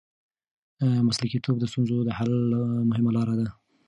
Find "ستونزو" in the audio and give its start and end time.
1.71-1.95